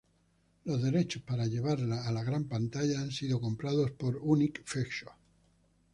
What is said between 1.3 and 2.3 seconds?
llevarla a la